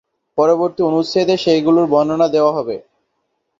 পরবর্তী 0.37 0.81
অনুচ্ছেদে 0.83 1.35
সেগুলোর 1.37 1.85
বর্ণনা 1.87 2.27
দেয়া 2.27 2.51
হবে। 2.57 2.75